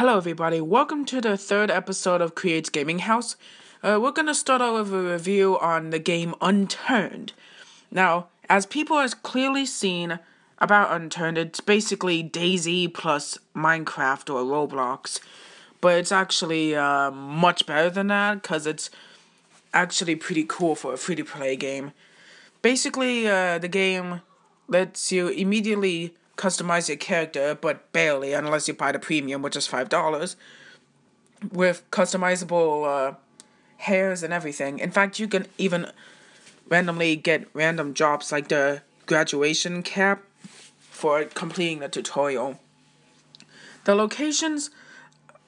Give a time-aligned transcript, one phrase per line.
[0.00, 0.62] Hello, everybody.
[0.62, 3.36] Welcome to the third episode of Creates Gaming House.
[3.82, 7.34] Uh, we're gonna start out with a review on the game Unturned.
[7.90, 10.18] Now, as people have clearly seen
[10.56, 15.20] about Unturned, it's basically DayZ plus Minecraft or Roblox,
[15.82, 18.88] but it's actually uh, much better than that because it's
[19.74, 21.92] actually pretty cool for a free to play game.
[22.62, 24.22] Basically, uh, the game
[24.66, 29.66] lets you immediately customize your character, but barely unless you buy the premium, which is
[29.66, 30.36] five dollars,
[31.52, 33.14] with customizable uh,
[33.76, 34.78] hairs and everything.
[34.78, 35.92] In fact, you can even
[36.68, 40.22] randomly get random jobs like the graduation cap
[40.78, 42.58] for completing the tutorial.
[43.84, 44.70] The locations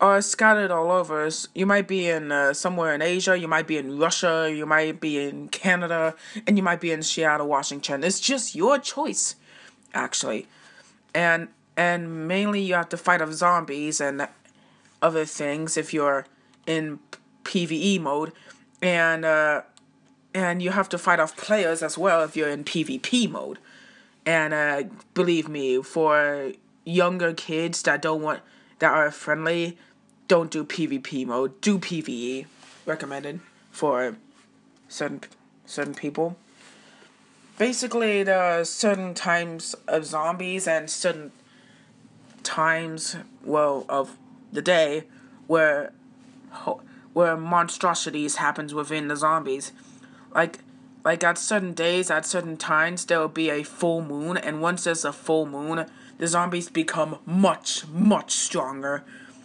[0.00, 1.30] are scattered all over.
[1.54, 5.00] You might be in uh, somewhere in Asia, you might be in Russia, you might
[5.00, 6.14] be in Canada,
[6.46, 8.02] and you might be in Seattle, Washington.
[8.02, 9.36] It's just your choice,
[9.94, 10.48] actually.
[11.14, 14.28] And and mainly you have to fight off zombies and
[15.00, 16.26] other things if you're
[16.66, 16.98] in
[17.44, 18.32] PvE mode,
[18.80, 19.62] and uh,
[20.34, 23.58] and you have to fight off players as well if you're in PvP mode.
[24.24, 26.52] And uh, believe me, for
[26.84, 28.40] younger kids that don't want
[28.78, 29.78] that are friendly
[30.28, 31.60] don't do PvP mode.
[31.60, 32.46] Do PvE.
[32.86, 34.16] Recommended for
[34.88, 35.20] certain
[35.66, 36.36] certain people.
[37.58, 41.32] Basically, there are certain times of zombies and certain
[42.42, 44.16] times, well, of
[44.52, 45.04] the day
[45.46, 45.92] where
[47.12, 49.72] where monstrosities happens within the zombies.
[50.34, 50.58] Like
[51.04, 54.84] like at certain days, at certain times, there will be a full moon, and once
[54.84, 55.86] there's a full moon,
[56.18, 59.04] the zombies become much, much stronger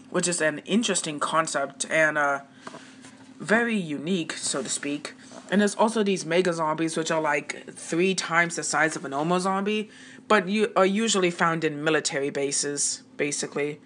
[0.10, 2.40] which is an interesting concept and uh,
[3.40, 5.14] very unique, so to speak.
[5.50, 9.10] And there's also these mega zombies, which are like three times the size of a
[9.10, 9.90] normal zombie,
[10.28, 13.80] but you are usually found in military bases, basically.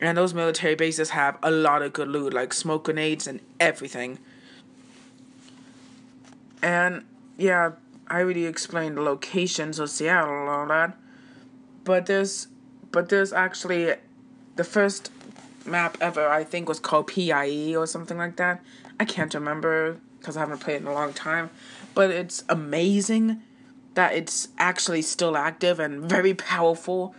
[0.00, 4.18] And those military bases have a lot of good loot, like smoke grenades and everything.
[6.62, 7.04] And
[7.36, 7.72] yeah,
[8.08, 10.96] I already explained the locations of Seattle and all that.
[11.84, 12.48] But there's,
[12.92, 13.94] but there's actually
[14.56, 15.10] the first
[15.66, 18.62] map ever, I think was called PIE or something like that.
[19.00, 21.50] I can't remember because I haven't played it in a long time.
[21.94, 23.42] But it's amazing
[23.92, 27.14] that it's actually still active and very powerful.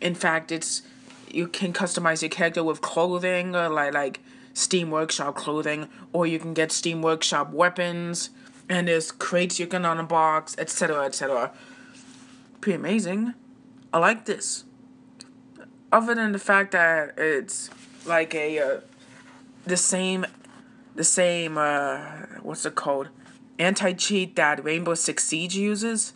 [0.00, 0.82] In fact, it's
[1.30, 4.20] you can customize your character with clothing or like like
[4.52, 8.28] Steam Workshop clothing, or you can get Steam Workshop weapons,
[8.68, 11.52] and there's crates you can unbox, etc., etc.
[12.60, 13.32] Pretty amazing.
[13.92, 14.64] I like this.
[15.90, 17.70] Other than the fact that it's
[18.04, 18.80] like a uh,
[19.64, 20.26] the same
[21.00, 21.96] the same uh
[22.42, 23.08] what's it called
[23.58, 26.12] anti cheat that Rainbow Six Siege uses,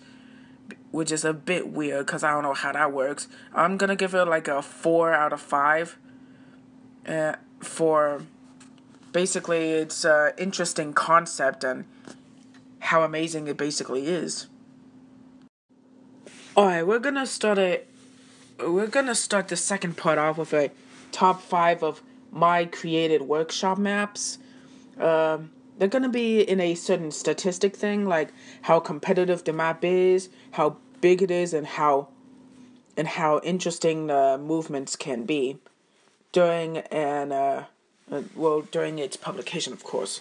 [0.90, 3.26] which is a bit weird because I don't know how that works.
[3.54, 5.96] I'm gonna give it like a four out of five.
[7.08, 8.24] Uh, for
[9.12, 11.86] basically it's an interesting concept and
[12.80, 14.48] how amazing it basically is.
[16.54, 17.84] Alright, we're gonna start a
[18.60, 20.70] we're gonna start the second part off with a
[21.10, 24.36] top five of my created workshop maps.
[24.99, 25.38] Uh,
[25.78, 28.32] they're gonna be in a certain statistic thing, like
[28.62, 32.09] how competitive the map is, how big it is, and how
[32.97, 35.59] and how interesting the movements can be
[36.32, 37.65] during an uh,
[38.10, 40.21] uh, well during its publication, of course.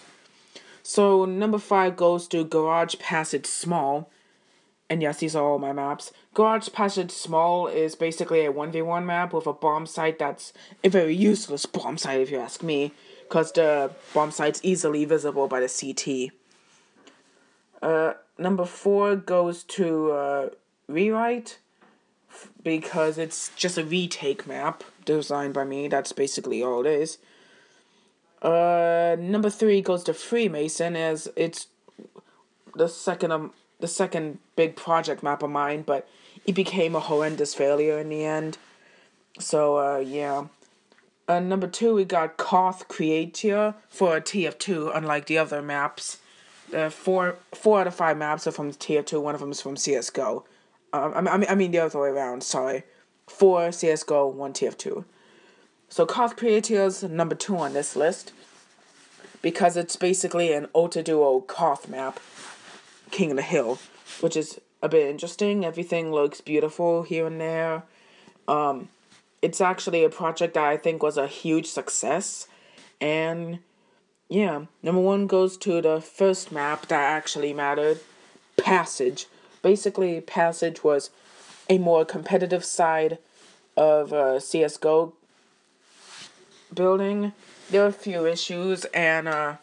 [0.82, 4.10] So number five goes to Garage Passage Small.
[4.90, 6.12] And yes, these are all my maps.
[6.34, 10.52] Garage Passage Small is basically a 1v1 map with a bomb site that's
[10.84, 12.92] a very useless bomb site, if you ask me,
[13.28, 16.32] because the bomb site's easily visible by the CT.
[17.82, 20.48] Uh, number four goes to uh,
[20.88, 21.58] Rewrite,
[22.62, 25.88] because it's just a retake map designed by me.
[25.88, 27.18] That's basically all it is.
[28.42, 31.68] Uh, number three goes to Freemason, as it's
[32.74, 36.08] the second um, the second big project map of mine, but
[36.46, 38.58] it became a horrendous failure in the end.
[39.38, 40.46] So uh, yeah.
[41.26, 46.18] Uh, number two, we got Koth Creatia for a TF2, unlike the other maps.
[46.74, 49.76] Uh, four four out of five maps are from TF2, one of them is from
[49.76, 50.44] CSGO.
[50.92, 52.84] Um, I, mean, I mean the other way around, sorry.
[53.26, 55.04] Four CSGO, one TF2.
[55.88, 58.32] So Koth Creatia is number two on this list
[59.42, 62.20] because it's basically an Ultra Duo Koth map
[63.10, 63.78] King of the Hill,
[64.20, 65.64] which is a bit interesting.
[65.64, 67.84] Everything looks beautiful here and there.
[68.48, 68.88] Um,
[69.44, 72.48] it's actually a project that I think was a huge success.
[72.98, 73.58] And
[74.30, 78.00] yeah, number one goes to the first map that actually mattered
[78.56, 79.26] Passage.
[79.60, 81.10] Basically, Passage was
[81.68, 83.18] a more competitive side
[83.76, 85.12] of uh, CSGO.
[86.74, 87.32] building,
[87.68, 89.56] there were a few issues, and uh,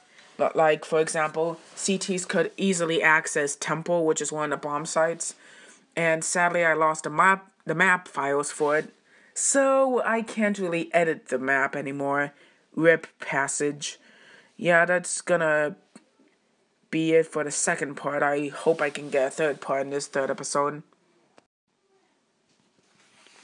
[0.53, 5.33] like for example, CTs could easily access Temple, which is one of the bomb sites,
[5.95, 8.93] and sadly I lost the map the map files for it,
[9.33, 12.33] so I can't really edit the map anymore.
[12.75, 13.99] Rip passage.
[14.57, 15.75] Yeah, that's gonna
[16.89, 18.21] be it for the second part.
[18.21, 20.83] I hope I can get a third part in this third episode.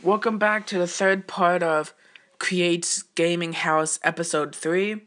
[0.03, 1.93] Welcome back to the third part of
[2.37, 5.01] Creates Gaming House episode 3.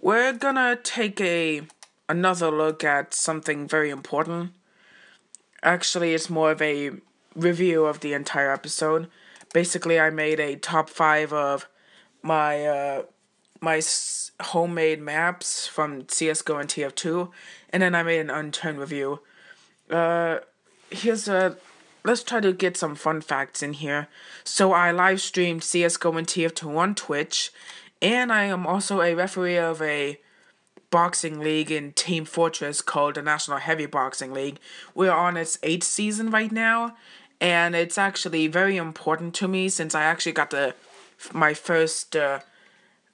[0.00, 1.62] We're gonna take a
[2.08, 4.52] another look at something very important.
[5.62, 6.92] Actually, it's more of a
[7.34, 9.08] review of the entire episode.
[9.52, 11.68] Basically, I made a top 5 of
[12.22, 13.02] my uh
[13.60, 13.80] my
[14.40, 17.30] homemade maps from CS:GO and TF2,
[17.70, 19.20] and then I made an unturned review.
[19.90, 20.38] Uh,
[20.90, 21.56] here's a
[22.04, 24.08] let's try to get some fun facts in here.
[24.44, 27.52] So I live streamed CS:GO and TF2 on Twitch,
[28.00, 30.20] and I am also a referee of a
[30.90, 34.58] boxing league in Team Fortress called the National Heavy Boxing League.
[34.94, 36.96] We're on its eighth season right now,
[37.40, 40.74] and it's actually very important to me since I actually got the
[41.32, 42.40] my first uh,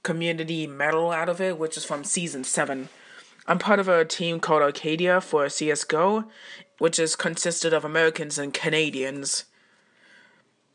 [0.02, 2.88] community medal out of it, which is from season seven.
[3.46, 6.24] I'm part of a team called Arcadia for CS:GO,
[6.78, 9.44] which is consisted of Americans and Canadians.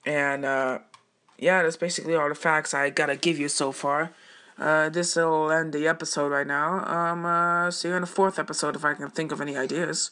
[0.05, 0.79] And uh,
[1.37, 4.11] yeah, that's basically all the facts I gotta give you so far.
[4.57, 6.85] Uh, this will end the episode right now.
[6.85, 10.11] Um, uh, see you in the fourth episode if I can think of any ideas.